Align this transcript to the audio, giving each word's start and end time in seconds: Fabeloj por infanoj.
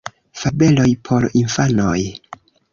Fabeloj 0.43 0.87
por 1.09 1.29
infanoj. 1.43 1.97